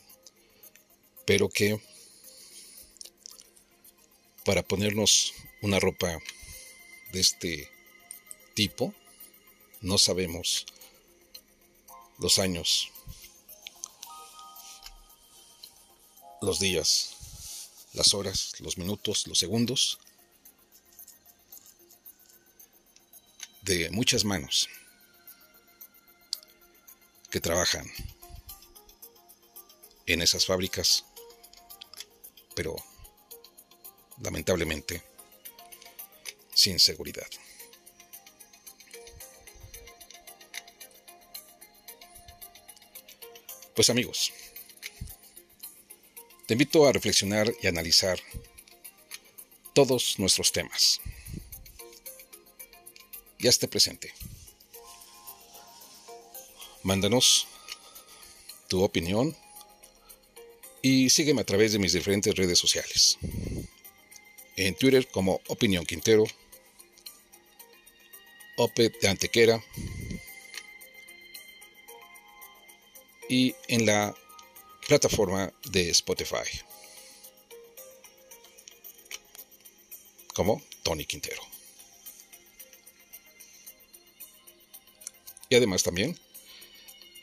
pero 1.25 1.49
que 1.49 1.79
para 4.43 4.63
ponernos 4.63 5.33
una 5.61 5.79
ropa 5.79 6.19
de 7.17 7.21
este 7.21 7.71
tipo 8.53 8.93
no 9.81 9.97
sabemos 9.97 10.67
los 12.19 12.37
años, 12.37 12.91
los 16.41 16.59
días, 16.59 17.15
las 17.93 18.13
horas, 18.13 18.53
los 18.59 18.77
minutos, 18.77 19.25
los 19.25 19.39
segundos 19.39 19.97
de 23.63 23.89
muchas 23.89 24.23
manos 24.23 24.69
que 27.31 27.41
trabajan 27.41 27.91
en 30.05 30.21
esas 30.21 30.45
fábricas, 30.45 31.03
pero 32.53 32.75
lamentablemente 34.21 35.16
sin 36.67 36.79
seguridad. 36.79 37.29
Pues 43.73 43.89
amigos, 43.89 44.33
te 46.45 46.55
invito 46.55 46.85
a 46.85 46.91
reflexionar 46.91 47.53
y 47.61 47.67
analizar 47.67 48.19
todos 49.73 50.19
nuestros 50.19 50.51
temas. 50.51 50.99
Ya 53.39 53.49
esté 53.49 53.69
presente. 53.69 54.13
Mándanos 56.83 57.47
tu 58.67 58.83
opinión 58.83 59.37
y 60.81 61.09
sígueme 61.11 61.41
a 61.41 61.45
través 61.45 61.71
de 61.71 61.79
mis 61.79 61.93
diferentes 61.93 62.35
redes 62.35 62.59
sociales. 62.59 63.17
En 64.57 64.75
Twitter 64.75 65.07
como 65.07 65.39
Opinión 65.47 65.85
Quintero, 65.85 66.25
Opet 68.57 68.99
de 68.99 69.07
Antequera 69.07 69.63
y 73.29 73.55
en 73.67 73.85
la 73.85 74.15
plataforma 74.87 75.53
de 75.69 75.89
Spotify 75.91 76.49
como 80.33 80.61
Tony 80.83 81.05
Quintero. 81.05 81.41
Y 85.49 85.55
además 85.55 85.83
también 85.83 86.17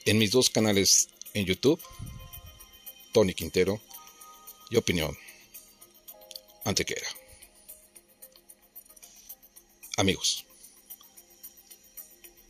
en 0.05 0.19
mis 0.19 0.31
dos 0.31 0.51
canales 0.51 1.09
en 1.33 1.47
YouTube, 1.47 1.81
Tony 3.13 3.35
Quintero 3.35 3.81
y 4.71 4.77
Opinión 4.77 5.17
Antequera. 6.65 7.07
Amigos, 9.97 10.45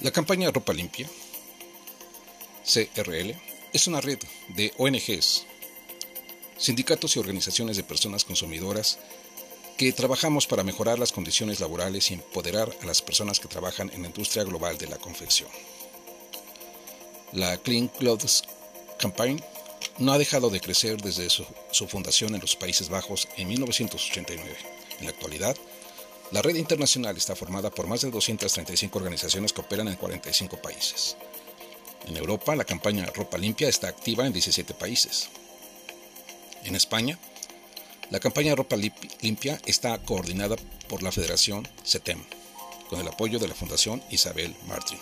La 0.00 0.12
campaña 0.12 0.52
Ropa 0.52 0.72
Limpia, 0.72 1.08
CRL, 2.64 3.34
es 3.72 3.86
una 3.88 4.00
red 4.00 4.20
de 4.48 4.72
ONGs, 4.78 5.44
sindicatos 6.56 7.16
y 7.16 7.18
organizaciones 7.18 7.76
de 7.76 7.82
personas 7.82 8.24
consumidoras 8.24 9.00
que 9.76 9.92
trabajamos 9.92 10.46
para 10.46 10.62
mejorar 10.62 11.00
las 11.00 11.10
condiciones 11.10 11.58
laborales 11.58 12.12
y 12.12 12.14
empoderar 12.14 12.72
a 12.80 12.86
las 12.86 13.02
personas 13.02 13.40
que 13.40 13.48
trabajan 13.48 13.90
en 13.92 14.02
la 14.02 14.08
industria 14.08 14.44
global 14.44 14.78
de 14.78 14.86
la 14.86 14.98
confección. 14.98 15.50
La 17.32 17.56
Clean 17.58 17.88
Clothes 17.88 18.44
Campaign 19.00 19.42
no 19.98 20.12
ha 20.12 20.18
dejado 20.18 20.48
de 20.48 20.60
crecer 20.60 21.02
desde 21.02 21.28
su, 21.28 21.44
fundación 21.88 22.36
en 22.36 22.40
los 22.40 22.54
Países 22.54 22.88
Bajos 22.88 23.26
en 23.36 23.48
1989. 23.48 24.56
En 25.00 25.04
la 25.06 25.10
actualidad, 25.10 25.56
la 26.30 26.42
red 26.42 26.56
internacional 26.56 27.16
está 27.16 27.34
formada 27.34 27.70
por 27.70 27.86
más 27.86 28.02
de 28.02 28.10
235 28.10 28.98
organizaciones 28.98 29.52
que 29.52 29.62
operan 29.62 29.88
en 29.88 29.96
45 29.96 30.60
países. 30.60 31.16
En 32.06 32.16
Europa, 32.16 32.54
la 32.54 32.64
campaña 32.64 33.06
Ropa 33.06 33.38
Limpia 33.38 33.68
está 33.68 33.88
activa 33.88 34.26
en 34.26 34.32
17 34.32 34.74
países. 34.74 35.28
En 36.64 36.74
España, 36.74 37.18
la 38.10 38.20
campaña 38.20 38.54
Ropa 38.54 38.76
Limpia 38.76 39.60
está 39.66 39.98
coordinada 39.98 40.56
por 40.88 41.02
la 41.02 41.12
Federación 41.12 41.66
CETEM, 41.84 42.22
con 42.88 43.00
el 43.00 43.08
apoyo 43.08 43.38
de 43.38 43.48
la 43.48 43.54
Fundación 43.54 44.02
Isabel 44.10 44.54
Martín. 44.66 44.98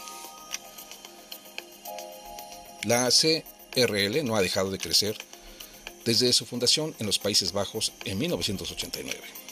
La 2.84 3.08
CRL 3.10 4.24
no 4.24 4.36
ha 4.36 4.42
dejado 4.42 4.70
de 4.70 4.78
crecer 4.78 5.16
desde 6.04 6.32
su 6.32 6.46
fundación 6.46 6.94
en 7.00 7.06
los 7.06 7.18
Países 7.18 7.52
Bajos 7.52 7.92
en 8.04 8.18
1989. 8.18 9.45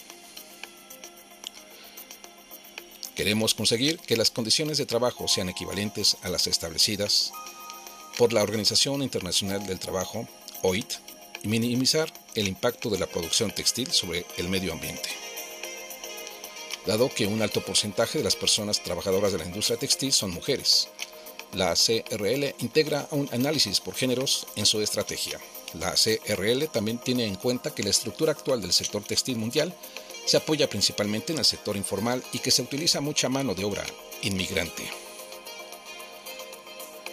Queremos 3.14 3.54
conseguir 3.54 3.98
que 4.00 4.16
las 4.16 4.30
condiciones 4.30 4.76
de 4.76 4.86
trabajo 4.86 5.28
sean 5.28 5.48
equivalentes 5.48 6.16
a 6.22 6.28
las 6.28 6.48
establecidas 6.48 7.32
por 8.18 8.32
la 8.32 8.42
Organización 8.42 9.02
Internacional 9.02 9.66
del 9.66 9.78
Trabajo, 9.78 10.28
OIT, 10.62 10.94
y 11.42 11.48
minimizar 11.48 12.12
el 12.34 12.48
impacto 12.48 12.90
de 12.90 12.98
la 12.98 13.06
producción 13.06 13.52
textil 13.54 13.92
sobre 13.92 14.26
el 14.36 14.48
medio 14.48 14.72
ambiente. 14.72 15.08
Dado 16.86 17.08
que 17.08 17.26
un 17.26 17.40
alto 17.40 17.64
porcentaje 17.64 18.18
de 18.18 18.24
las 18.24 18.34
personas 18.34 18.82
trabajadoras 18.82 19.32
de 19.32 19.38
la 19.38 19.44
industria 19.44 19.78
textil 19.78 20.12
son 20.12 20.32
mujeres, 20.32 20.88
la 21.54 21.74
CRL 21.74 22.54
integra 22.58 23.06
un 23.12 23.28
análisis 23.32 23.80
por 23.80 23.94
géneros 23.94 24.46
en 24.56 24.66
su 24.66 24.80
estrategia. 24.80 25.38
La 25.74 25.94
CRL 25.94 26.68
también 26.68 26.98
tiene 26.98 27.26
en 27.26 27.36
cuenta 27.36 27.72
que 27.72 27.84
la 27.84 27.90
estructura 27.90 28.32
actual 28.32 28.60
del 28.60 28.72
sector 28.72 29.04
textil 29.04 29.36
mundial 29.36 29.72
se 30.24 30.36
apoya 30.36 30.68
principalmente 30.68 31.32
en 31.32 31.38
el 31.38 31.44
sector 31.44 31.76
informal 31.76 32.22
y 32.32 32.38
que 32.38 32.50
se 32.50 32.62
utiliza 32.62 33.00
mucha 33.00 33.28
mano 33.28 33.54
de 33.54 33.64
obra 33.64 33.84
inmigrante. 34.22 34.90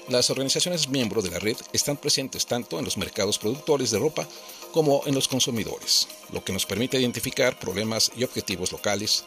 Las 0.08 0.30
organizaciones 0.30 0.90
miembros 0.90 1.24
de 1.24 1.32
la 1.32 1.40
red 1.40 1.56
están 1.74 1.96
presentes 1.96 2.46
tanto 2.46 2.80
en 2.80 2.86
los 2.86 2.98
mercados 2.98 3.38
productores 3.38 3.92
de 3.92 4.00
ropa 4.00 4.28
como 4.72 5.04
en 5.06 5.16
los 5.16 5.28
consumidores, 5.28 6.08
lo 6.32 6.44
que 6.44 6.54
nos 6.54 6.66
permite 6.66 7.00
identificar 7.00 7.58
problemas 7.60 8.12
y 8.16 8.24
objetivos 8.24 8.72
locales 8.72 9.24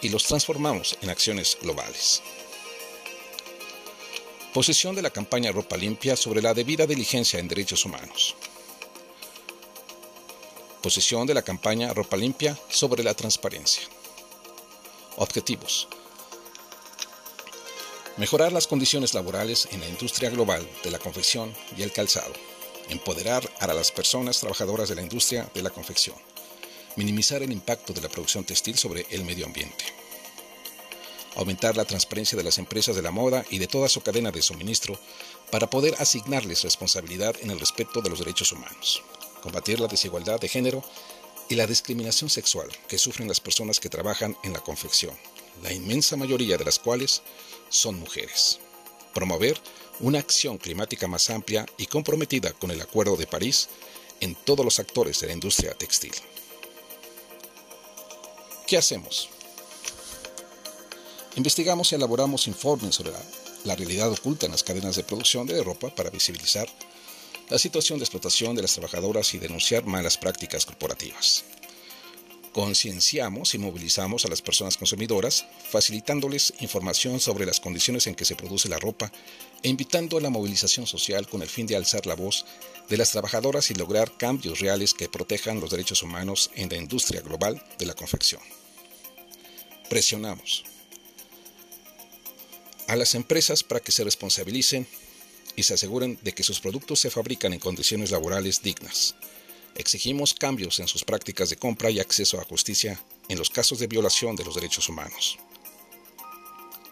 y 0.00 0.10
los 0.10 0.24
transformamos 0.24 0.96
en 1.02 1.10
acciones 1.10 1.56
globales. 1.60 2.22
Posición 4.52 4.94
de 4.94 5.02
la 5.02 5.10
campaña 5.10 5.52
Ropa 5.52 5.76
Limpia 5.76 6.16
sobre 6.16 6.42
la 6.42 6.54
debida 6.54 6.86
diligencia 6.86 7.38
en 7.38 7.48
derechos 7.48 7.84
humanos 7.84 8.36
posición 10.78 11.26
de 11.26 11.34
la 11.34 11.42
campaña 11.42 11.92
Ropa 11.92 12.16
Limpia 12.16 12.56
sobre 12.68 13.02
la 13.02 13.14
transparencia. 13.14 13.82
Objetivos. 15.16 15.88
Mejorar 18.16 18.52
las 18.52 18.66
condiciones 18.66 19.14
laborales 19.14 19.68
en 19.72 19.80
la 19.80 19.88
industria 19.88 20.30
global 20.30 20.68
de 20.82 20.90
la 20.90 20.98
confección 20.98 21.54
y 21.76 21.82
el 21.82 21.92
calzado. 21.92 22.32
Empoderar 22.88 23.48
a 23.60 23.66
las 23.66 23.92
personas 23.92 24.40
trabajadoras 24.40 24.88
de 24.88 24.94
la 24.94 25.02
industria 25.02 25.48
de 25.54 25.62
la 25.62 25.70
confección. 25.70 26.16
Minimizar 26.96 27.42
el 27.42 27.52
impacto 27.52 27.92
de 27.92 28.00
la 28.00 28.08
producción 28.08 28.44
textil 28.44 28.76
sobre 28.76 29.06
el 29.10 29.24
medio 29.24 29.46
ambiente. 29.46 29.84
Aumentar 31.36 31.76
la 31.76 31.84
transparencia 31.84 32.36
de 32.36 32.42
las 32.42 32.58
empresas 32.58 32.96
de 32.96 33.02
la 33.02 33.10
moda 33.10 33.44
y 33.50 33.58
de 33.58 33.68
toda 33.68 33.88
su 33.88 34.00
cadena 34.00 34.32
de 34.32 34.42
suministro 34.42 34.98
para 35.50 35.70
poder 35.70 35.94
asignarles 35.98 36.64
responsabilidad 36.64 37.36
en 37.40 37.50
el 37.50 37.60
respeto 37.60 38.00
de 38.00 38.10
los 38.10 38.18
derechos 38.18 38.50
humanos. 38.52 39.02
Combatir 39.42 39.80
la 39.80 39.86
desigualdad 39.86 40.40
de 40.40 40.48
género 40.48 40.82
y 41.48 41.54
la 41.54 41.66
discriminación 41.66 42.28
sexual 42.28 42.68
que 42.88 42.98
sufren 42.98 43.28
las 43.28 43.40
personas 43.40 43.80
que 43.80 43.88
trabajan 43.88 44.36
en 44.42 44.52
la 44.52 44.60
confección, 44.60 45.16
la 45.62 45.72
inmensa 45.72 46.16
mayoría 46.16 46.56
de 46.56 46.64
las 46.64 46.78
cuales 46.78 47.22
son 47.68 47.98
mujeres. 47.98 48.58
Promover 49.14 49.58
una 50.00 50.18
acción 50.18 50.58
climática 50.58 51.08
más 51.08 51.30
amplia 51.30 51.66
y 51.76 51.86
comprometida 51.86 52.52
con 52.52 52.70
el 52.70 52.80
Acuerdo 52.80 53.16
de 53.16 53.26
París 53.26 53.68
en 54.20 54.34
todos 54.34 54.64
los 54.64 54.78
actores 54.78 55.20
de 55.20 55.28
la 55.28 55.32
industria 55.32 55.74
textil. 55.74 56.12
¿Qué 58.66 58.76
hacemos? 58.76 59.30
Investigamos 61.36 61.92
y 61.92 61.94
elaboramos 61.94 62.48
informes 62.48 62.96
sobre 62.96 63.12
la, 63.64 63.76
realidad 63.76 64.10
oculta 64.10 64.46
en 64.46 64.52
las 64.52 64.62
cadenas 64.62 64.96
de 64.96 65.04
producción 65.04 65.46
de 65.46 65.62
ropa 65.62 65.88
para 65.94 66.10
visibilizar 66.10 66.68
la 67.50 67.58
situación 67.58 67.98
de 67.98 68.04
explotación 68.04 68.54
de 68.54 68.62
las 68.62 68.74
trabajadoras 68.74 69.32
y 69.34 69.38
denunciar 69.38 69.84
malas 69.84 70.18
prácticas 70.18 70.66
corporativas. 70.66 71.44
Concienciamos 72.52 73.54
y 73.54 73.58
movilizamos 73.58 74.24
a 74.24 74.28
las 74.28 74.42
personas 74.42 74.76
consumidoras, 74.76 75.46
facilitándoles 75.70 76.54
información 76.60 77.20
sobre 77.20 77.46
las 77.46 77.60
condiciones 77.60 78.06
en 78.06 78.14
que 78.14 78.24
se 78.24 78.36
produce 78.36 78.68
la 78.68 78.78
ropa 78.78 79.12
e 79.62 79.68
invitando 79.68 80.18
a 80.18 80.20
la 80.20 80.30
movilización 80.30 80.86
social 80.86 81.28
con 81.28 81.42
el 81.42 81.48
fin 81.48 81.66
de 81.66 81.76
alzar 81.76 82.06
la 82.06 82.16
voz 82.16 82.46
de 82.88 82.96
las 82.96 83.12
trabajadoras 83.12 83.70
y 83.70 83.74
lograr 83.74 84.16
cambios 84.16 84.60
reales 84.60 84.94
que 84.94 85.08
protejan 85.08 85.60
los 85.60 85.70
derechos 85.70 86.02
humanos 86.02 86.50
en 86.54 86.68
la 86.68 86.76
industria 86.76 87.20
global 87.20 87.62
de 87.78 87.86
la 87.86 87.94
confección. 87.94 88.40
Presionamos 89.88 90.64
a 92.88 92.96
las 92.96 93.14
empresas 93.14 93.62
para 93.62 93.80
que 93.80 93.92
se 93.92 94.04
responsabilicen 94.04 94.86
y 95.58 95.64
se 95.64 95.74
aseguren 95.74 96.16
de 96.22 96.32
que 96.32 96.44
sus 96.44 96.60
productos 96.60 97.00
se 97.00 97.10
fabrican 97.10 97.52
en 97.52 97.58
condiciones 97.58 98.12
laborales 98.12 98.62
dignas. 98.62 99.16
Exigimos 99.74 100.32
cambios 100.32 100.78
en 100.78 100.86
sus 100.86 101.02
prácticas 101.02 101.50
de 101.50 101.56
compra 101.56 101.90
y 101.90 101.98
acceso 101.98 102.40
a 102.40 102.44
justicia 102.44 103.02
en 103.28 103.38
los 103.38 103.50
casos 103.50 103.80
de 103.80 103.88
violación 103.88 104.36
de 104.36 104.44
los 104.44 104.54
derechos 104.54 104.88
humanos. 104.88 105.36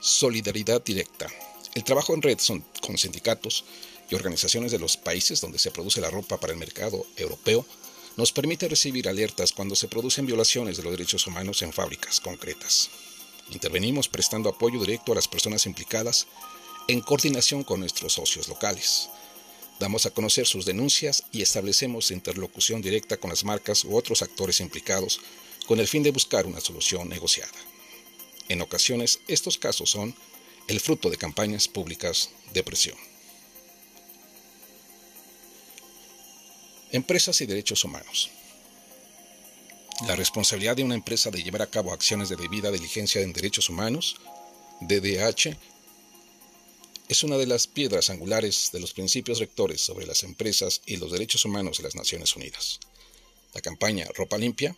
Solidaridad 0.01 0.83
directa. 0.83 1.29
El 1.77 1.85
trabajo 1.85 2.13
en 2.13 2.23
red 2.23 2.39
con 2.85 2.99
sindicatos 2.99 3.65
y 4.11 4.17
organizaciones 4.17 4.73
de 4.73 4.81
los 4.81 4.97
países 4.97 5.41
donde 5.41 5.61
se 5.61 5.71
produce 5.71 6.01
la 6.01 6.11
ropa 6.11 6.41
para 6.41 6.53
el 6.53 6.59
mercado 6.59 7.07
europeo 7.17 7.65
nos 8.17 8.33
permite 8.33 8.67
recibir 8.67 9.09
alertas 9.09 9.53
cuando 9.53 9.77
se 9.77 9.87
producen 9.87 10.27
violaciones 10.27 10.77
de 10.77 10.83
los 10.83 10.91
derechos 10.91 11.25
humanos 11.29 11.63
en 11.63 11.73
fábricas 11.73 12.19
concretas. 12.19 12.91
Intervenimos 13.53 14.09
prestando 14.09 14.49
apoyo 14.49 14.81
directo 14.81 15.13
a 15.13 15.15
las 15.15 15.29
personas 15.29 15.67
implicadas 15.67 16.27
en 16.89 17.01
coordinación 17.01 17.65
con 17.65 17.81
nuestros 17.81 18.15
socios 18.15 18.49
locales. 18.49 19.09
Damos 19.79 20.07
a 20.07 20.11
conocer 20.11 20.47
sus 20.47 20.65
denuncias 20.65 21.25
y 21.33 21.43
establecemos 21.43 22.11
interlocución 22.11 22.81
directa 22.81 23.17
con 23.17 23.31
las 23.31 23.45
marcas 23.45 23.85
u 23.85 23.97
otros 23.97 24.23
actores 24.23 24.61
implicados 24.61 25.21
con 25.67 25.81
el 25.81 25.89
fin 25.89 26.03
de 26.03 26.13
buscar 26.13 26.47
una 26.47 26.61
solución 26.61 27.09
negociada. 27.09 27.53
En 28.49 28.63
ocasiones, 28.63 29.21
estos 29.27 29.59
casos 29.59 29.91
son 29.91 30.15
el 30.69 30.81
fruto 30.81 31.11
de 31.11 31.17
campañas 31.17 31.69
públicas 31.69 32.31
de 32.53 32.63
presión. 32.63 32.97
Empresas 36.93 37.41
y 37.41 37.47
derechos 37.47 37.85
humanos. 37.85 38.31
La 40.07 40.15
responsabilidad 40.15 40.77
de 40.77 40.85
una 40.85 40.95
empresa 40.95 41.31
de 41.31 41.43
llevar 41.43 41.63
a 41.63 41.71
cabo 41.71 41.93
acciones 41.93 42.29
de 42.29 42.37
debida 42.37 42.71
diligencia 42.71 43.21
en 43.23 43.33
derechos 43.33 43.69
humanos, 43.69 44.17
DDH, 44.81 45.57
es 47.09 47.23
una 47.23 47.37
de 47.37 47.47
las 47.47 47.67
piedras 47.67 48.11
angulares 48.11 48.71
de 48.73 48.81
los 48.81 48.93
principios 48.93 49.39
rectores 49.39 49.81
sobre 49.81 50.07
las 50.07 50.23
empresas 50.25 50.83
y 50.87 50.97
los 50.97 51.13
derechos 51.13 51.45
humanos 51.45 51.79
de 51.79 51.85
las 51.85 51.95
Naciones 51.95 52.35
Unidas. 52.35 52.81
La 53.55 53.61
campaña 53.61 54.07
Ropa 54.15 54.39
Limpia, 54.39 54.77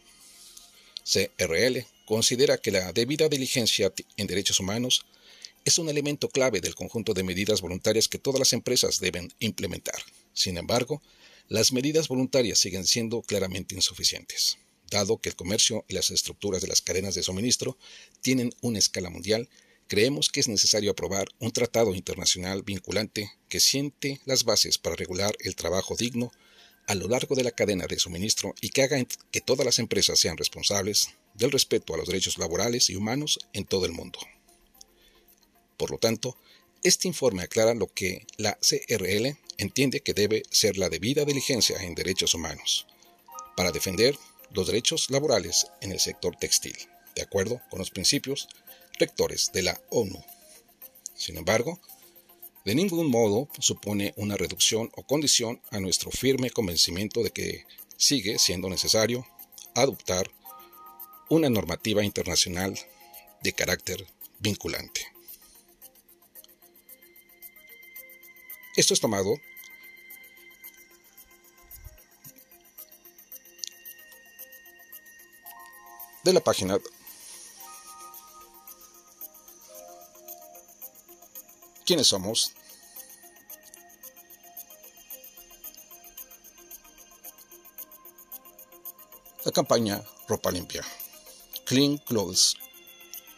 CRL, 1.04 1.86
considera 2.04 2.58
que 2.58 2.70
la 2.70 2.92
debida 2.92 3.28
diligencia 3.28 3.92
en 4.16 4.26
derechos 4.26 4.60
humanos 4.60 5.06
es 5.64 5.78
un 5.78 5.88
elemento 5.88 6.28
clave 6.28 6.60
del 6.60 6.74
conjunto 6.74 7.14
de 7.14 7.22
medidas 7.22 7.60
voluntarias 7.60 8.08
que 8.08 8.18
todas 8.18 8.38
las 8.38 8.52
empresas 8.52 9.00
deben 9.00 9.32
implementar. 9.38 10.00
Sin 10.34 10.58
embargo, 10.58 11.02
las 11.48 11.72
medidas 11.72 12.08
voluntarias 12.08 12.58
siguen 12.58 12.86
siendo 12.86 13.22
claramente 13.22 13.74
insuficientes, 13.74 14.58
dado 14.90 15.18
que 15.18 15.30
el 15.30 15.36
comercio 15.36 15.84
y 15.88 15.94
las 15.94 16.10
estructuras 16.10 16.60
de 16.60 16.68
las 16.68 16.82
cadenas 16.82 17.14
de 17.14 17.22
suministro 17.22 17.78
tienen 18.20 18.52
una 18.60 18.78
escala 18.78 19.08
mundial 19.08 19.48
creemos 19.88 20.28
que 20.28 20.40
es 20.40 20.48
necesario 20.48 20.90
aprobar 20.90 21.28
un 21.40 21.50
tratado 21.50 21.94
internacional 21.94 22.62
vinculante 22.62 23.32
que 23.48 23.58
siente 23.58 24.20
las 24.26 24.44
bases 24.44 24.78
para 24.78 24.96
regular 24.96 25.34
el 25.40 25.56
trabajo 25.56 25.96
digno 25.96 26.30
a 26.86 26.94
lo 26.94 27.08
largo 27.08 27.34
de 27.34 27.42
la 27.42 27.50
cadena 27.50 27.86
de 27.86 27.98
suministro 27.98 28.54
y 28.60 28.70
que 28.70 28.82
haga 28.82 29.02
que 29.30 29.40
todas 29.40 29.64
las 29.66 29.78
empresas 29.78 30.18
sean 30.18 30.36
responsables 30.36 31.10
del 31.34 31.50
respeto 31.50 31.94
a 31.94 31.96
los 31.96 32.06
derechos 32.06 32.38
laborales 32.38 32.88
y 32.90 32.96
humanos 32.96 33.38
en 33.52 33.64
todo 33.64 33.86
el 33.86 33.92
mundo. 33.92 34.18
Por 35.76 35.90
lo 35.90 35.98
tanto, 35.98 36.36
este 36.82 37.08
informe 37.08 37.42
aclara 37.42 37.74
lo 37.74 37.92
que 37.92 38.26
la 38.36 38.58
CRL 38.60 39.36
entiende 39.58 40.00
que 40.00 40.14
debe 40.14 40.42
ser 40.50 40.78
la 40.78 40.88
debida 40.88 41.24
diligencia 41.24 41.82
en 41.82 41.94
derechos 41.94 42.34
humanos 42.34 42.86
para 43.56 43.72
defender 43.72 44.16
los 44.52 44.66
derechos 44.66 45.10
laborales 45.10 45.66
en 45.80 45.92
el 45.92 46.00
sector 46.00 46.36
textil, 46.36 46.76
de 47.14 47.22
acuerdo 47.22 47.60
con 47.70 47.80
los 47.80 47.90
principios 47.90 48.48
rectores 48.98 49.50
de 49.52 49.62
la 49.62 49.80
ONU. 49.90 50.22
Sin 51.14 51.36
embargo, 51.36 51.80
de 52.64 52.74
ningún 52.74 53.10
modo 53.10 53.48
supone 53.58 54.12
una 54.16 54.36
reducción 54.36 54.90
o 54.94 55.02
condición 55.02 55.60
a 55.70 55.80
nuestro 55.80 56.10
firme 56.10 56.50
convencimiento 56.50 57.22
de 57.22 57.30
que 57.30 57.66
sigue 57.96 58.38
siendo 58.38 58.68
necesario 58.68 59.26
adoptar 59.74 60.30
una 61.30 61.48
normativa 61.50 62.04
internacional 62.04 62.78
de 63.42 63.52
carácter 63.52 64.06
vinculante. 64.38 65.00
Esto 68.76 68.94
es 68.94 69.00
tomado 69.00 69.34
de 76.24 76.32
la 76.32 76.40
página 76.40 76.78
¿Quiénes 81.88 82.08
somos? 82.08 82.52
La 89.42 89.52
campaña 89.52 90.04
Ropa 90.28 90.50
Limpia. 90.50 90.84
Clean 91.64 91.96
Clothes 91.96 92.56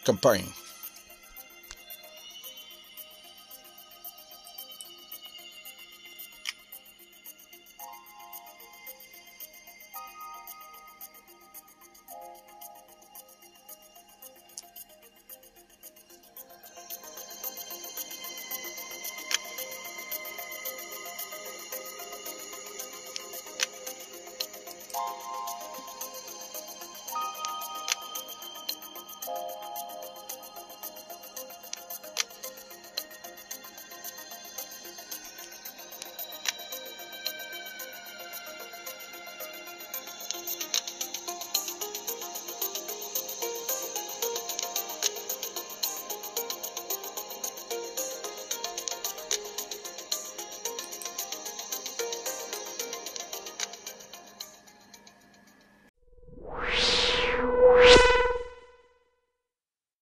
Campaign 0.04 0.52